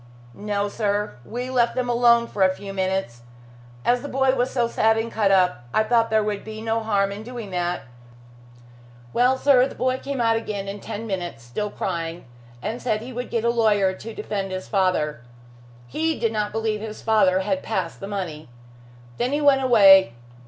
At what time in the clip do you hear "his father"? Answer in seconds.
14.51-15.21, 16.81-17.41